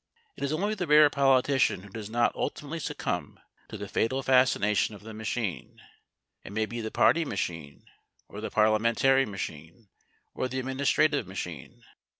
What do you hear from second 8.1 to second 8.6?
or the